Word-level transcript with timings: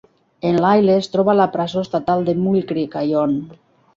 En 0.51 0.55
Lyle 0.63 0.95
es 1.01 1.09
troba 1.15 1.31
a 1.33 1.35
la 1.41 1.47
presó 1.57 1.83
estatal 1.87 2.25
de 2.29 2.35
Mule 2.45 2.65
Creek, 2.73 2.95
a 3.03 3.07
Ione. 3.13 3.39